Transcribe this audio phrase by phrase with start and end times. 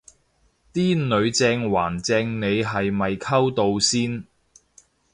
[0.73, 4.25] 啲女正還正你係咪溝到先